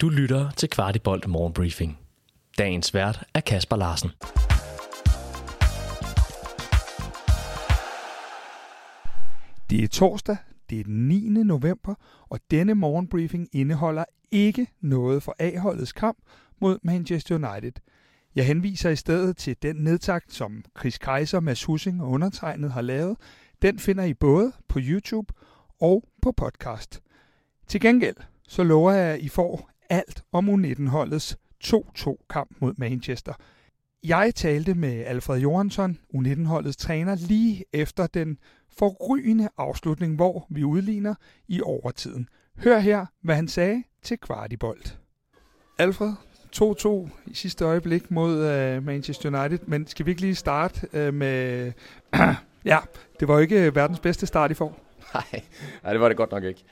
Du 0.00 0.08
lytter 0.08 0.50
til 0.50 0.70
Kvartibolt 0.70 1.28
Morgenbriefing. 1.28 1.98
Dagens 2.58 2.94
vært 2.94 3.24
er 3.34 3.40
Kasper 3.40 3.76
Larsen. 3.76 4.10
Det 9.70 9.84
er 9.84 9.88
torsdag, 9.88 10.36
det 10.70 10.80
er 10.80 10.84
den 10.84 11.08
9. 11.08 11.28
november, 11.28 11.94
og 12.28 12.40
denne 12.50 12.74
morgenbriefing 12.74 13.48
indeholder 13.52 14.04
ikke 14.30 14.66
noget 14.80 15.22
for 15.22 15.36
A-holdets 15.38 15.92
kamp 15.92 16.18
mod 16.60 16.78
Manchester 16.82 17.34
United. 17.34 17.72
Jeg 18.34 18.46
henviser 18.46 18.90
i 18.90 18.96
stedet 18.96 19.36
til 19.36 19.56
den 19.62 19.76
nedtakt, 19.76 20.32
som 20.32 20.64
Chris 20.78 20.98
Kaiser, 20.98 21.40
Mads 21.40 21.64
Hussing 21.64 22.02
og 22.02 22.08
undertegnet 22.08 22.72
har 22.72 22.82
lavet. 22.82 23.16
Den 23.62 23.78
finder 23.78 24.04
I 24.04 24.14
både 24.14 24.52
på 24.68 24.78
YouTube 24.82 25.32
og 25.80 26.04
på 26.22 26.32
podcast. 26.32 27.02
Til 27.66 27.80
gengæld 27.80 28.16
så 28.48 28.62
lover 28.62 28.92
jeg, 28.92 29.14
at 29.14 29.20
I 29.20 29.28
får 29.28 29.70
alt 29.90 30.22
om 30.32 30.48
U19-holdets 30.48 31.36
2-2 31.64 32.26
kamp 32.30 32.56
mod 32.60 32.74
Manchester. 32.76 33.32
Jeg 34.04 34.34
talte 34.34 34.74
med 34.74 35.04
Alfred 35.04 35.40
Johansson, 35.40 35.98
U19-holdets 36.14 36.76
træner, 36.76 37.14
lige 37.14 37.64
efter 37.72 38.06
den 38.06 38.38
forrygende 38.78 39.48
afslutning, 39.56 40.14
hvor 40.16 40.46
vi 40.50 40.64
udligner 40.64 41.14
i 41.48 41.60
overtiden. 41.60 42.28
Hør 42.56 42.78
her, 42.78 43.06
hvad 43.22 43.34
han 43.34 43.48
sagde 43.48 43.82
til 44.02 44.18
Kvartibolt. 44.18 44.98
Alfred, 45.78 46.12
2-2 46.56 47.08
i 47.26 47.34
sidste 47.34 47.64
øjeblik 47.64 48.10
mod 48.10 48.34
uh, 48.36 48.84
Manchester 48.84 49.40
United, 49.40 49.58
men 49.66 49.86
skal 49.86 50.06
vi 50.06 50.10
ikke 50.10 50.20
lige 50.20 50.34
starte 50.34 50.88
uh, 50.92 51.14
med... 51.14 51.72
ja, 52.64 52.78
det 53.20 53.28
var 53.28 53.34
jo 53.34 53.40
ikke 53.40 53.74
verdens 53.74 54.00
bedste 54.00 54.26
start, 54.26 54.50
I 54.50 54.54
får. 54.54 54.80
Nej, 55.14 55.42
nej 55.82 55.92
det 55.92 56.00
var 56.00 56.08
det 56.08 56.16
godt 56.16 56.30
nok 56.30 56.44
ikke. 56.44 56.64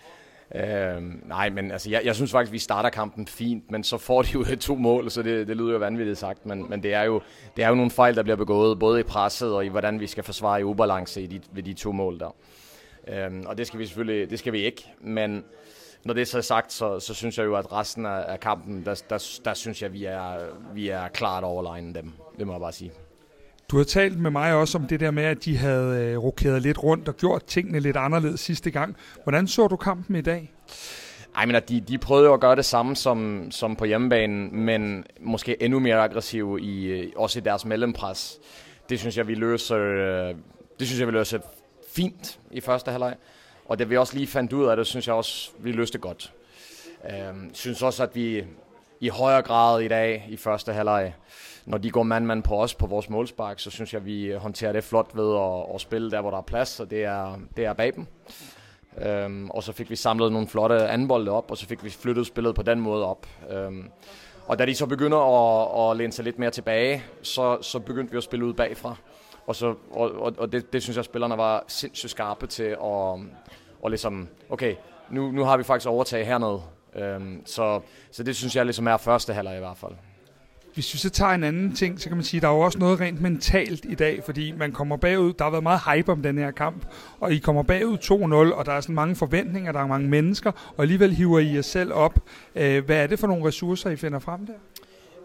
Øh, 0.54 1.28
nej, 1.28 1.50
men 1.50 1.70
altså, 1.70 1.90
jeg, 1.90 2.00
jeg 2.04 2.14
synes 2.14 2.30
faktisk, 2.30 2.52
vi 2.52 2.58
starter 2.58 2.90
kampen 2.90 3.26
fint, 3.26 3.70
men 3.70 3.84
så 3.84 3.98
får 3.98 4.22
de 4.22 4.28
jo 4.34 4.44
to 4.60 4.74
mål, 4.74 5.10
så 5.10 5.22
det, 5.22 5.48
det 5.48 5.56
lyder 5.56 5.72
jo 5.72 5.78
vanvittigt 5.78 6.18
sagt, 6.18 6.46
men, 6.46 6.70
men 6.70 6.82
det, 6.82 6.94
er 6.94 7.02
jo, 7.02 7.20
det 7.56 7.64
er 7.64 7.68
jo 7.68 7.74
nogle 7.74 7.90
fejl, 7.90 8.16
der 8.16 8.22
bliver 8.22 8.36
begået, 8.36 8.78
både 8.78 9.00
i 9.00 9.02
presset 9.02 9.54
og 9.54 9.64
i 9.64 9.68
hvordan 9.68 10.00
vi 10.00 10.06
skal 10.06 10.24
forsvare 10.24 10.60
i 10.60 10.64
ubalance 10.64 11.22
i 11.22 11.26
de, 11.26 11.40
ved 11.52 11.62
de 11.62 11.72
to 11.72 11.92
mål 11.92 12.18
der. 12.18 12.34
Øh, 13.08 13.42
og 13.46 13.58
det 13.58 13.66
skal 13.66 13.80
vi 13.80 13.86
selvfølgelig 13.86 14.30
det 14.30 14.38
skal 14.38 14.52
vi 14.52 14.58
ikke, 14.58 14.84
men 15.00 15.44
når 16.04 16.14
det 16.14 16.20
er 16.20 16.26
så 16.26 16.42
sagt, 16.42 16.72
så, 16.72 17.00
så 17.00 17.14
synes 17.14 17.38
jeg 17.38 17.44
jo, 17.44 17.56
at 17.56 17.72
resten 17.72 18.06
af, 18.06 18.24
af 18.28 18.40
kampen, 18.40 18.84
der, 18.84 19.02
der, 19.10 19.38
der 19.44 19.54
synes 19.54 19.82
jeg, 19.82 19.92
vi 19.92 20.04
er, 20.04 20.38
vi 20.74 20.88
er 20.88 21.08
klart 21.08 21.44
overlegnet 21.44 21.94
dem. 21.94 22.12
Det 22.38 22.46
må 22.46 22.52
jeg 22.52 22.60
bare 22.60 22.72
sige. 22.72 22.92
Du 23.70 23.76
har 23.76 23.84
talt 23.84 24.18
med 24.18 24.30
mig 24.30 24.54
også 24.54 24.78
om 24.78 24.86
det 24.86 25.00
der 25.00 25.10
med, 25.10 25.24
at 25.24 25.44
de 25.44 25.56
havde 25.56 26.04
øh, 26.04 26.18
rokeret 26.18 26.62
lidt 26.62 26.82
rundt 26.82 27.08
og 27.08 27.16
gjort 27.16 27.44
tingene 27.44 27.80
lidt 27.80 27.96
anderledes 27.96 28.40
sidste 28.40 28.70
gang. 28.70 28.96
Hvordan 29.22 29.46
så 29.46 29.66
du 29.66 29.76
kampen 29.76 30.16
i 30.16 30.20
dag? 30.20 30.52
Ej, 31.36 31.46
men 31.46 31.62
de, 31.68 31.80
de 31.80 31.98
prøvede 31.98 32.26
jo 32.26 32.34
at 32.34 32.40
gøre 32.40 32.56
det 32.56 32.64
samme 32.64 32.96
som, 32.96 33.50
som 33.50 33.76
på 33.76 33.84
hjemmebanen, 33.84 34.56
men 34.56 35.04
måske 35.20 35.62
endnu 35.62 35.78
mere 35.78 35.96
aggressive 35.96 36.60
i, 36.60 36.86
øh, 36.86 37.12
også 37.16 37.38
i 37.38 37.42
deres 37.42 37.64
mellempres. 37.64 38.38
Det 38.88 38.98
synes 38.98 39.16
jeg, 39.16 39.28
vi 39.28 39.34
løser, 39.34 39.78
øh, 39.78 40.34
det 40.78 40.86
synes 40.86 41.00
jeg, 41.00 41.08
vi 41.08 41.12
løser 41.12 41.38
fint 41.94 42.38
i 42.50 42.60
første 42.60 42.90
halvleg. 42.90 43.14
Og 43.64 43.78
det 43.78 43.90
vi 43.90 43.96
også 43.96 44.14
lige 44.14 44.26
fandt 44.26 44.52
ud 44.52 44.66
af 44.66 44.76
det, 44.76 44.86
synes 44.86 45.06
jeg 45.06 45.14
også, 45.14 45.50
vi 45.58 45.72
løste 45.72 45.98
godt. 45.98 46.32
Jeg 47.08 47.28
øhm, 47.28 47.54
synes 47.54 47.82
også, 47.82 48.02
at 48.02 48.10
vi 48.14 48.44
i 49.00 49.08
højere 49.08 49.42
grad 49.42 49.80
i 49.80 49.88
dag 49.88 50.26
i 50.28 50.36
første 50.36 50.72
halvleg 50.72 51.12
når 51.66 51.78
de 51.78 51.90
går 51.90 52.02
mand-mand 52.02 52.42
på 52.42 52.62
os 52.62 52.74
på 52.74 52.86
vores 52.86 53.10
målspark, 53.10 53.60
så 53.60 53.70
synes 53.70 53.94
jeg, 53.94 54.04
vi 54.04 54.32
håndterer 54.38 54.72
det 54.72 54.84
flot 54.84 55.10
ved 55.14 55.36
at, 55.36 55.74
at 55.74 55.80
spille 55.80 56.10
der, 56.10 56.20
hvor 56.20 56.30
der 56.30 56.38
er 56.38 56.42
plads, 56.42 56.80
og 56.80 56.90
det 56.90 57.04
er, 57.04 57.38
det 57.56 57.64
er 57.64 57.72
bag 57.72 57.92
dem. 57.94 58.06
Øhm, 59.06 59.50
og 59.50 59.62
så 59.62 59.72
fik 59.72 59.90
vi 59.90 59.96
samlet 59.96 60.32
nogle 60.32 60.48
flotte 60.48 60.88
anbolde 60.88 61.30
op, 61.30 61.50
og 61.50 61.56
så 61.56 61.66
fik 61.66 61.84
vi 61.84 61.90
flyttet 61.90 62.26
spillet 62.26 62.54
på 62.54 62.62
den 62.62 62.80
måde 62.80 63.06
op. 63.06 63.26
Øhm, 63.50 63.84
og 64.46 64.58
da 64.58 64.66
de 64.66 64.74
så 64.74 64.86
begynder 64.86 65.18
at, 65.18 65.90
at 65.90 65.96
læne 65.96 66.12
sig 66.12 66.24
lidt 66.24 66.38
mere 66.38 66.50
tilbage, 66.50 67.04
så, 67.22 67.58
så 67.62 67.78
begyndte 67.78 68.12
vi 68.12 68.16
at 68.16 68.24
spille 68.24 68.44
ud 68.44 68.52
bagfra. 68.52 68.96
Og, 69.46 69.56
så, 69.56 69.74
og, 69.90 70.10
og, 70.12 70.34
og 70.38 70.52
det, 70.52 70.72
det 70.72 70.82
synes 70.82 70.96
jeg, 70.96 71.04
spillerne 71.04 71.36
var 71.36 71.64
sindssygt 71.68 72.10
skarpe 72.10 72.46
til 72.46 72.62
at 72.62 72.78
og 73.82 73.90
ligesom, 73.90 74.28
okay, 74.50 74.74
nu, 75.10 75.30
nu 75.30 75.44
har 75.44 75.56
vi 75.56 75.62
faktisk 75.62 75.88
overtaget 75.88 76.26
hernede. 76.26 76.62
Øhm, 76.98 77.42
så, 77.46 77.80
så 78.10 78.22
det 78.22 78.36
synes 78.36 78.56
jeg 78.56 78.64
ligesom 78.64 78.86
er 78.86 78.96
første 78.96 79.32
halvleg 79.34 79.56
i 79.56 79.58
hvert 79.58 79.76
fald. 79.76 79.92
Hvis 80.74 80.94
vi 80.94 80.98
så 80.98 81.10
tager 81.10 81.32
en 81.32 81.44
anden 81.44 81.74
ting, 81.74 82.00
så 82.00 82.08
kan 82.08 82.16
man 82.16 82.24
sige, 82.24 82.38
at 82.38 82.42
der 82.42 82.48
er 82.48 82.52
jo 82.52 82.60
også 82.60 82.78
noget 82.78 83.00
rent 83.00 83.20
mentalt 83.20 83.84
i 83.84 83.94
dag, 83.94 84.22
fordi 84.24 84.52
man 84.52 84.72
kommer 84.72 84.96
bagud. 84.96 85.32
Der 85.32 85.44
har 85.44 85.50
været 85.50 85.62
meget 85.62 85.80
hype 85.80 86.12
om 86.12 86.22
den 86.22 86.38
her 86.38 86.50
kamp, 86.50 86.86
og 87.20 87.32
I 87.32 87.38
kommer 87.38 87.62
bagud 87.62 87.98
2-0, 87.98 88.54
og 88.58 88.66
der 88.66 88.72
er 88.72 88.80
sådan 88.80 88.94
mange 88.94 89.16
forventninger, 89.16 89.72
der 89.72 89.80
er 89.80 89.86
mange 89.86 90.08
mennesker, 90.08 90.52
og 90.76 90.82
alligevel 90.82 91.14
hiver 91.14 91.38
I 91.38 91.54
jer 91.54 91.62
selv 91.62 91.92
op. 91.92 92.18
Øh, 92.54 92.84
hvad 92.84 92.96
er 92.96 93.06
det 93.06 93.18
for 93.18 93.26
nogle 93.26 93.46
ressourcer, 93.46 93.90
I 93.90 93.96
finder 93.96 94.18
frem 94.18 94.46
der? 94.46 94.52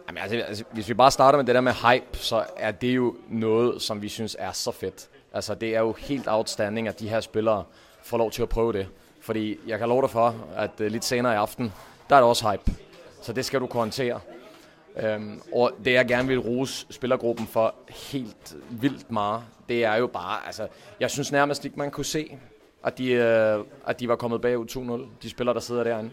Jamen, 0.07 0.21
altså, 0.21 0.37
altså, 0.37 0.63
hvis 0.73 0.89
vi 0.89 0.93
bare 0.93 1.11
starter 1.11 1.39
med 1.39 1.45
det 1.45 1.55
der 1.55 1.61
med 1.61 1.71
hype, 1.71 2.17
så 2.17 2.43
er 2.57 2.71
det 2.71 2.95
jo 2.95 3.15
noget, 3.29 3.81
som 3.81 4.01
vi 4.01 4.09
synes 4.09 4.35
er 4.39 4.51
så 4.51 4.71
fedt. 4.71 5.09
Altså, 5.33 5.55
det 5.55 5.75
er 5.75 5.79
jo 5.79 5.95
helt 5.99 6.27
outstanding, 6.27 6.87
at 6.87 6.99
de 6.99 7.09
her 7.09 7.19
spillere 7.19 7.63
får 8.03 8.17
lov 8.17 8.31
til 8.31 8.41
at 8.41 8.49
prøve 8.49 8.73
det. 8.73 8.87
Fordi 9.21 9.59
jeg 9.67 9.79
kan 9.79 9.87
love 9.87 10.01
dig 10.01 10.09
for, 10.09 10.35
at 10.55 10.71
uh, 10.79 10.85
lidt 10.85 11.05
senere 11.05 11.33
i 11.33 11.35
aften, 11.35 11.73
der 12.09 12.15
er 12.15 12.19
der 12.19 12.27
også 12.27 12.51
hype. 12.51 12.71
Så 13.21 13.33
det 13.33 13.45
skal 13.45 13.59
du 13.59 13.67
kunne 13.67 13.79
håndtere. 13.79 14.19
Øhm, 14.97 15.41
og 15.53 15.71
det 15.85 15.93
jeg 15.93 16.07
gerne 16.07 16.27
vil 16.27 16.39
rose 16.39 16.85
spillergruppen 16.89 17.47
for 17.47 17.75
helt 18.11 18.55
vildt 18.69 19.11
meget, 19.11 19.43
det 19.69 19.85
er 19.85 19.95
jo 19.95 20.07
bare, 20.07 20.45
altså, 20.45 20.67
jeg 20.99 21.11
synes 21.11 21.31
nærmest 21.31 21.65
ikke, 21.65 21.79
man 21.79 21.91
kunne 21.91 22.05
se, 22.05 22.37
at 22.83 22.97
de, 22.97 23.11
øh, 23.11 23.59
at 23.87 23.99
de 23.99 24.07
var 24.07 24.15
kommet 24.15 24.41
bagud 24.41 24.65
2-0, 25.11 25.23
de 25.23 25.29
spillere, 25.29 25.53
der 25.53 25.59
sidder 25.59 25.83
derinde. 25.83 26.11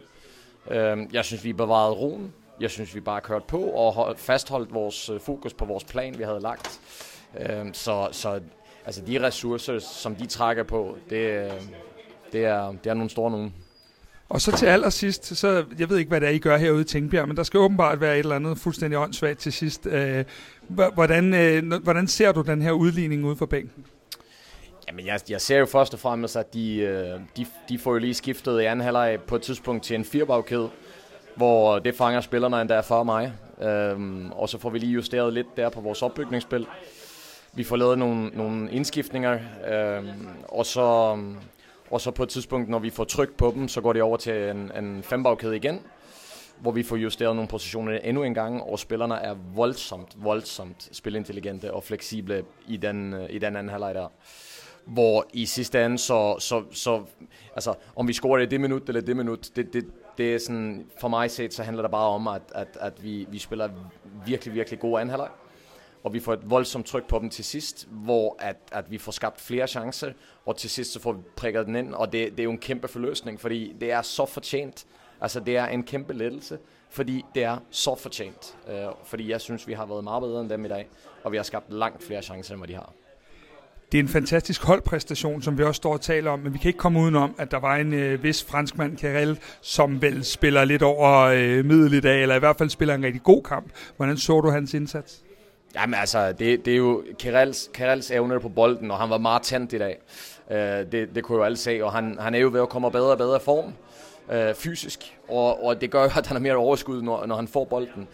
Øhm, 0.71 1.11
jeg 1.13 1.25
synes, 1.25 1.45
vi 1.45 1.53
bevarede 1.53 1.95
roen. 1.95 2.35
Jeg 2.61 2.71
synes, 2.71 2.95
vi 2.95 3.01
bare 3.01 3.21
kørt 3.21 3.45
på 3.45 3.61
og 3.61 3.93
hold, 3.93 4.17
fastholdt 4.17 4.75
vores 4.75 5.11
øh, 5.11 5.21
fokus 5.21 5.55
på 5.55 5.65
vores 5.65 5.85
plan, 5.85 6.19
vi 6.19 6.23
havde 6.23 6.41
lagt. 6.41 6.81
Øhm, 7.41 7.75
så 7.75 8.09
så 8.13 8.41
altså, 8.87 9.03
de 9.07 9.27
ressourcer, 9.27 9.79
som 9.79 10.17
de 10.17 10.27
trækker 10.27 10.63
på, 10.63 10.97
det, 11.11 11.45
øh, 11.45 11.63
det, 12.33 12.45
er, 12.45 12.75
det 12.85 12.91
er 12.91 12.95
nogle 12.95 13.11
store 13.11 13.31
nogen. 13.31 13.55
Og 14.29 14.41
så 14.41 14.57
til 14.57 14.67
allersidst, 14.67 15.37
så 15.37 15.65
jeg 15.79 15.89
ved 15.89 15.97
ikke, 15.99 16.09
hvad 16.09 16.21
det 16.21 16.29
er, 16.29 16.33
I 16.33 16.39
gør 16.39 16.57
herude 16.57 16.81
i 16.81 16.85
Tænkbjerg, 16.85 17.29
men 17.29 17.37
der 17.37 17.43
skal 17.43 17.61
åbenbart 17.61 18.01
være 18.01 18.15
et 18.15 18.19
eller 18.19 18.37
andet 18.37 18.59
fuldstændig 18.59 18.99
åndssvagt 18.99 19.39
til 19.39 19.53
sidst. 19.53 19.87
Øh, 19.87 20.25
hvordan, 20.69 21.35
øh, 21.35 21.83
hvordan 21.83 22.07
ser 22.07 22.33
du 22.33 22.43
den 22.43 22.63
her 22.63 22.73
udligning 22.73 23.25
ude 23.25 23.37
for 23.37 23.47
bænken? 23.47 23.85
Jamen, 24.89 25.07
jeg, 25.07 25.21
jeg 25.31 25.41
ser 25.41 25.59
jo 25.59 25.67
først 25.67 25.95
og 25.95 26.01
fremmest, 26.01 26.37
at 26.37 26.55
de, 26.55 26.77
øh, 26.77 27.21
de, 27.37 27.47
de 27.69 27.79
får 27.79 27.93
jo 27.93 27.99
lige 27.99 28.15
skiftet 28.15 28.61
i 28.61 28.65
anden 28.65 28.85
halvleg 28.85 29.19
på 29.27 29.37
et 29.37 29.43
tidspunkt 29.43 29.85
til 29.85 29.97
en 29.97 30.05
firebagkæde, 30.05 30.69
hvor 31.35 31.79
det 31.79 31.95
fanger 31.95 32.21
spillerne 32.21 32.61
endda 32.61 32.81
for 32.81 33.03
mig. 33.03 33.33
Øhm, 33.63 34.33
og 34.33 34.49
så 34.49 34.59
får 34.59 34.71
vi 34.71 34.79
lige 34.79 34.93
justeret 34.93 35.33
lidt 35.33 35.57
der 35.57 35.69
på 35.69 35.81
vores 35.81 36.03
opbygningsspil. 36.03 36.67
Vi 37.53 37.65
får 37.65 37.77
lavet 37.77 37.99
nogle, 37.99 38.29
nogle 38.29 38.71
indskiftninger, 38.71 39.39
øhm, 39.71 40.09
og 40.49 40.67
så 40.67 41.19
og 41.91 42.01
så 42.01 42.11
på 42.11 42.23
et 42.23 42.29
tidspunkt, 42.29 42.69
når 42.69 42.79
vi 42.79 42.91
får 42.91 43.05
tryk 43.05 43.37
på 43.37 43.53
dem, 43.55 43.69
så 43.69 43.81
går 43.81 43.93
det 43.93 44.03
over 44.03 44.17
til 44.17 44.51
en, 44.51 44.73
en 44.77 45.03
fembagkæde 45.03 45.57
igen, 45.57 45.81
hvor 46.61 46.71
vi 46.71 46.83
får 46.83 46.97
justeret 46.97 47.37
nogle 47.37 47.49
positioner 47.49 47.99
endnu 47.99 48.23
en 48.23 48.35
gang, 48.35 48.63
og 48.63 48.79
spillerne 48.79 49.15
er 49.15 49.35
voldsomt, 49.55 50.17
voldsomt 50.17 50.89
spilintelligente 50.93 51.75
og 51.75 51.85
fleksible 51.85 52.45
i 52.69 52.77
den, 52.77 53.15
øh, 53.15 53.27
i 53.31 53.39
den 53.39 53.57
anden 53.57 53.69
halvleg 53.69 53.95
der. 53.95 54.09
Hvor 54.85 55.27
i 55.33 55.47
sidste 55.47 55.85
ende, 55.85 55.99
så, 55.99 56.37
så, 56.39 56.65
så 56.71 57.05
altså, 57.55 57.75
om 57.97 58.09
vi 58.09 58.13
scorer 58.13 58.39
det 58.39 58.51
det 58.51 58.61
minut 58.61 58.89
eller 58.89 59.01
det 59.01 59.17
minut, 59.17 59.51
det, 59.57 59.73
det, 59.73 59.87
det 60.19 60.35
er 60.35 60.39
sådan, 60.39 60.87
for 61.01 61.09
mig 61.09 61.31
set, 61.31 61.55
så 61.55 61.63
handler 61.63 61.83
det 61.83 61.91
bare 61.91 62.09
om, 62.09 62.29
at, 62.29 62.43
at, 62.55 62.79
at 62.81 63.05
vi, 63.05 63.27
vi 63.31 63.39
spiller 63.39 63.69
virkelig, 64.27 64.55
virkelig 64.55 64.81
gode 64.81 65.01
anden 65.01 65.11
halvleg 65.11 65.29
og 66.09 66.15
vi 66.15 66.21
får 66.21 66.33
et 66.33 66.51
voldsomt 66.51 66.87
tryk 66.87 67.09
på 67.09 67.19
dem 67.19 67.31
til 67.31 67.45
sidst, 67.45 67.89
hvor 67.91 68.37
at, 68.39 68.57
at 68.73 68.91
vi 68.91 68.99
får 68.99 69.13
skabt 69.13 69.41
flere 69.41 69.67
chancer, 69.67 70.13
og 70.47 70.57
til 70.57 70.71
sidst 70.71 70.93
så 70.93 71.01
får 71.01 71.13
vi 71.13 71.21
prikket 71.37 71.67
den 71.67 71.77
ind, 71.77 71.95
og 71.95 72.13
det, 72.13 72.31
det 72.31 72.41
er 72.41 72.45
jo 72.45 72.51
en 72.51 72.59
kæmpe 72.59 72.89
forløsning, 72.89 73.41
fordi 73.41 73.75
det 73.81 73.93
er 73.93 74.03
så 74.03 74.27
fortjent. 74.27 74.87
Altså 75.21 75.41
det 75.41 75.57
er 75.57 75.67
en 75.67 75.83
kæmpe 75.83 76.13
lettelse, 76.13 76.59
fordi 76.91 77.25
det 77.35 77.45
er 77.45 77.57
så 77.71 77.95
fortjent. 77.95 78.57
Øh, 78.71 78.75
fordi 79.05 79.31
jeg 79.31 79.41
synes, 79.41 79.69
vi 79.69 79.73
har 79.73 79.87
været 79.87 80.05
meget 80.05 80.23
bedre 80.23 80.41
end 80.41 80.51
dem 80.51 80.65
i 80.65 80.69
dag, 80.69 80.89
og 81.25 81.33
vi 81.33 81.37
har 81.37 81.45
skabt 81.45 81.73
langt 81.73 82.03
flere 82.03 82.23
chancer, 82.23 82.55
end 82.55 82.61
hvad 82.61 82.69
de 82.69 82.75
har. 82.75 82.93
Det 83.93 83.99
er 83.99 84.03
en 84.03 84.09
fantastisk 84.09 84.63
holdpræstation, 84.63 85.43
som 85.43 85.59
vi 85.59 85.63
også 85.63 85.79
står 85.79 85.93
og 85.93 86.01
taler 86.01 86.31
om, 86.31 86.39
men 86.39 86.53
vi 86.53 86.59
kan 86.59 86.69
ikke 86.69 86.79
komme 86.79 87.01
udenom, 87.01 87.35
at 87.39 87.51
der 87.51 87.59
var 87.59 87.77
en 87.77 87.93
øh, 87.95 88.23
vis 88.23 88.45
franskmand, 88.45 88.97
Karel, 88.97 89.39
som 89.61 90.03
vel 90.03 90.25
spiller 90.25 90.65
lidt 90.65 90.83
over 90.83 91.19
øh, 91.21 91.65
middel 91.65 91.93
i 91.93 92.01
dag, 92.01 92.23
eller 92.23 92.35
i 92.35 92.39
hvert 92.39 92.57
fald 92.57 92.71
spiller 92.71 92.95
en 92.95 93.05
rigtig 93.05 93.23
god 93.23 93.43
kamp. 93.43 93.71
Hvordan 93.97 94.17
så 94.17 94.41
du 94.41 94.51
hans 94.51 94.75
indsats? 94.75 95.23
Jamen 95.81 95.95
altså, 95.95 96.33
det, 96.33 96.65
det 96.65 96.73
er 96.73 96.77
jo 96.77 97.05
Kirels, 97.19 97.71
Kirels 97.75 98.11
evner 98.11 98.39
på 98.39 98.49
bolden, 98.49 98.91
og 98.91 98.99
han 98.99 99.11
var 99.11 99.19
meget 99.19 99.43
tændt 99.43 99.73
i 99.73 99.79
dag. 99.79 99.99
Øh, 100.51 100.59
det, 100.93 101.15
det 101.15 101.25
kunne 101.25 101.39
jo 101.39 101.45
alle 101.45 101.57
se, 101.57 101.81
og 101.85 101.93
han, 101.93 102.17
han 102.21 102.35
er 102.35 102.39
jo 102.39 102.49
ved 102.53 102.61
at 102.61 102.69
komme 102.69 102.91
bedre 102.91 103.11
og 103.11 103.19
bedre 103.19 103.41
form 103.41 103.73
øh, 104.33 104.55
fysisk, 104.55 105.19
og, 105.29 105.65
og 105.65 105.81
det 105.81 105.91
gør 105.91 106.03
jo, 106.03 106.11
at 106.17 106.27
han 106.27 106.37
har 106.37 106.41
mere 106.41 106.57
overskud, 106.57 107.03
når, 107.03 107.27
når 107.27 107.37
han 107.37 107.49
får 107.49 107.65
bolden. 107.65 108.09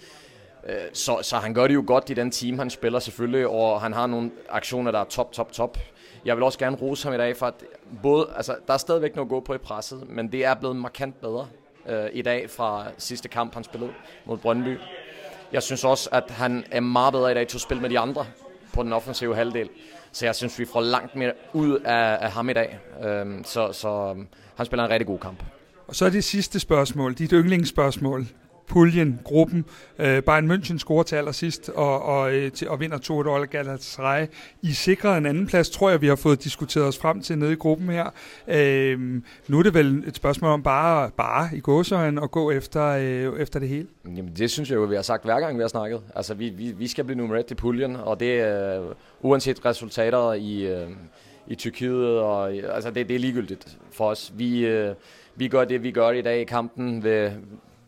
Øh, 0.66 0.74
så, 0.92 1.18
så 1.22 1.36
han 1.36 1.54
gør 1.54 1.66
det 1.66 1.74
jo 1.74 1.84
godt 1.86 2.10
i 2.10 2.14
den 2.14 2.30
team, 2.30 2.58
han 2.58 2.70
spiller 2.70 2.98
selvfølgelig, 2.98 3.48
og 3.48 3.80
han 3.80 3.92
har 3.92 4.06
nogle 4.06 4.30
aktioner, 4.48 4.90
der 4.90 4.98
er 4.98 5.04
top, 5.04 5.32
top, 5.32 5.52
top. 5.52 5.78
Jeg 6.24 6.36
vil 6.36 6.44
også 6.44 6.58
gerne 6.58 6.76
rose 6.76 7.04
ham 7.08 7.14
i 7.14 7.18
dag, 7.18 7.36
for 7.36 7.46
at 7.46 7.54
både, 8.02 8.28
altså, 8.36 8.56
der 8.66 8.74
er 8.74 8.78
stadigvæk 8.78 9.16
noget 9.16 9.26
at 9.26 9.30
gå 9.30 9.40
på 9.40 9.54
i 9.54 9.58
presset, 9.58 10.08
men 10.08 10.32
det 10.32 10.44
er 10.44 10.54
blevet 10.54 10.76
markant 10.76 11.20
bedre. 11.20 11.46
øh, 11.88 12.06
i 12.12 12.22
dag 12.22 12.50
fra 12.50 12.86
sidste 12.98 13.28
kamp, 13.28 13.54
han 13.54 13.64
spillede 13.64 13.92
mod 14.24 14.38
Brøndby. 14.38 14.78
Jeg 15.54 15.62
synes 15.62 15.84
også, 15.84 16.08
at 16.12 16.24
han 16.30 16.64
er 16.70 16.80
meget 16.80 17.12
bedre 17.12 17.30
i 17.30 17.34
dag 17.34 17.46
til 17.48 17.56
at 17.56 17.60
spille 17.60 17.80
med 17.80 17.90
de 17.90 17.98
andre 17.98 18.26
på 18.72 18.82
den 18.82 18.92
offensive 18.92 19.34
halvdel. 19.36 19.68
Så 20.12 20.26
jeg 20.26 20.34
synes, 20.34 20.58
vi 20.58 20.64
får 20.64 20.80
langt 20.80 21.16
mere 21.16 21.32
ud 21.52 21.78
af, 21.84 22.18
af 22.20 22.32
ham 22.32 22.48
i 22.48 22.52
dag. 22.52 22.78
Øhm, 23.04 23.44
så, 23.44 23.72
så 23.72 23.88
øhm, 23.88 24.26
han 24.56 24.66
spiller 24.66 24.84
en 24.84 24.90
rigtig 24.90 25.06
god 25.06 25.18
kamp. 25.18 25.42
Og 25.86 25.94
så 25.96 26.04
er 26.04 26.10
det 26.10 26.24
sidste 26.24 26.60
spørgsmål, 26.60 27.14
dit 27.14 27.30
yndlingsspørgsmål 27.30 28.26
puljen, 28.66 29.20
gruppen. 29.24 29.64
Øh, 29.98 30.22
Bayern 30.22 30.50
München 30.50 30.78
scorer 30.78 31.02
til 31.02 31.16
allersidst 31.16 31.68
og, 31.68 32.02
og, 32.02 32.34
øh, 32.34 32.52
til, 32.52 32.68
og 32.68 32.80
vinder 32.80 32.98
2-1 33.42 33.44
Galatasaray. 33.44 34.26
I 34.62 34.72
sikrer 34.72 35.16
en 35.16 35.26
anden 35.26 35.46
plads, 35.46 35.70
tror 35.70 35.90
jeg, 35.90 36.00
vi 36.00 36.06
har 36.06 36.16
fået 36.16 36.44
diskuteret 36.44 36.86
os 36.86 36.98
frem 36.98 37.20
til 37.20 37.38
nede 37.38 37.52
i 37.52 37.56
gruppen 37.56 37.88
her. 37.88 38.10
Øh, 38.48 39.22
nu 39.48 39.58
er 39.58 39.62
det 39.62 39.74
vel 39.74 40.04
et 40.06 40.16
spørgsmål 40.16 40.50
om 40.50 40.62
bare, 40.62 41.10
bare 41.16 41.48
i 41.56 41.60
gåsøjen 41.60 42.18
at 42.18 42.30
gå 42.30 42.50
efter, 42.50 42.84
øh, 42.84 43.40
efter 43.40 43.60
det 43.60 43.68
hele? 43.68 43.86
Jamen, 44.04 44.32
det 44.36 44.50
synes 44.50 44.70
jeg 44.70 44.76
jo, 44.76 44.82
vi 44.82 44.94
har 44.94 45.02
sagt 45.02 45.24
hver 45.24 45.40
gang, 45.40 45.56
vi 45.56 45.62
har 45.62 45.68
snakket. 45.68 46.00
Altså, 46.14 46.34
vi, 46.34 46.48
vi, 46.48 46.72
vi 46.72 46.86
skal 46.86 47.04
blive 47.04 47.16
nummer 47.18 47.36
et 47.36 47.50
i 47.50 47.54
puljen, 47.54 47.96
og 47.96 48.20
det 48.20 48.40
er 48.40 48.82
øh, 48.82 48.94
uanset 49.22 49.64
resultater 49.64 50.32
i, 50.32 50.66
øh, 50.66 50.90
i 51.46 51.54
Tyrkiet, 51.54 52.18
og, 52.18 52.52
altså, 52.52 52.90
det, 52.90 53.08
det 53.08 53.14
er 53.14 53.20
ligegyldigt 53.20 53.78
for 53.92 54.10
os. 54.10 54.32
Vi, 54.36 54.66
øh, 54.66 54.94
vi 55.36 55.48
gør 55.48 55.64
det, 55.64 55.82
vi 55.82 55.90
gør 55.90 56.10
i 56.10 56.22
dag 56.22 56.40
i 56.40 56.44
kampen 56.44 57.04
ved, 57.04 57.30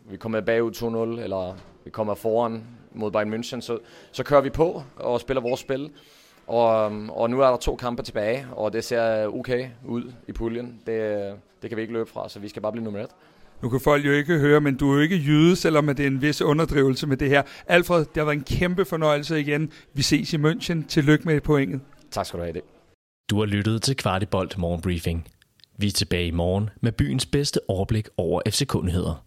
vi 0.09 0.17
kommer 0.17 0.41
bagud 0.41 0.71
2-0, 1.17 1.23
eller 1.23 1.55
vi 1.83 1.89
kommer 1.89 2.15
foran 2.15 2.63
mod 2.91 3.11
Bayern 3.11 3.33
München, 3.33 3.61
så, 3.61 3.79
så 4.11 4.23
kører 4.23 4.41
vi 4.41 4.49
på 4.49 4.83
og 4.95 5.21
spiller 5.21 5.41
vores 5.41 5.59
spil. 5.59 5.89
Og, 6.47 6.85
og 7.09 7.29
nu 7.29 7.41
er 7.41 7.49
der 7.49 7.57
to 7.57 7.75
kampe 7.75 8.03
tilbage, 8.03 8.47
og 8.51 8.73
det 8.73 8.83
ser 8.83 9.27
okay 9.27 9.67
ud 9.85 10.11
i 10.27 10.31
puljen. 10.31 10.79
Det, 10.87 11.33
det 11.61 11.69
kan 11.69 11.77
vi 11.77 11.81
ikke 11.81 11.93
løbe 11.93 12.09
fra, 12.09 12.29
så 12.29 12.39
vi 12.39 12.47
skal 12.47 12.61
bare 12.61 12.71
blive 12.71 12.83
nummer 12.83 12.99
et. 12.99 13.09
Nu 13.61 13.69
kan 13.69 13.79
folk 13.79 14.05
jo 14.05 14.11
ikke 14.11 14.39
høre, 14.39 14.61
men 14.61 14.75
du 14.75 14.91
er 14.91 14.95
jo 14.95 14.99
ikke 14.99 15.15
jyde, 15.15 15.55
selvom 15.55 15.87
det 15.87 15.99
er 15.99 16.07
en 16.07 16.21
vis 16.21 16.41
underdrivelse 16.41 17.07
med 17.07 17.17
det 17.17 17.29
her. 17.29 17.43
Alfred, 17.67 17.99
det 17.99 18.17
har 18.17 18.23
været 18.23 18.37
en 18.37 18.43
kæmpe 18.43 18.85
fornøjelse 18.85 19.39
igen. 19.39 19.71
Vi 19.93 20.01
ses 20.01 20.33
i 20.33 20.37
München. 20.37 20.87
Tillykke 20.87 21.25
med 21.25 21.41
pointet. 21.41 21.81
Tak 22.11 22.25
skal 22.25 22.39
du 22.39 22.43
have 22.43 22.53
det. 22.53 22.61
Du 23.29 23.39
har 23.39 23.45
lyttet 23.45 23.81
til 23.81 23.95
Kvartibolt 23.95 24.57
Morgenbriefing. 24.57 25.27
Vi 25.77 25.87
er 25.87 25.91
tilbage 25.91 26.27
i 26.27 26.31
morgen 26.31 26.69
med 26.81 26.91
byens 26.91 27.25
bedste 27.25 27.59
overblik 27.67 28.07
over 28.17 28.41
FC-kundigheder. 28.49 29.26